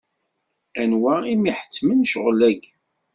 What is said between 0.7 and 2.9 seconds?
Anwa i m-iḥettmen ccɣel-agi?